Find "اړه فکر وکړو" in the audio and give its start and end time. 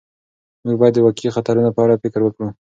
1.85-2.47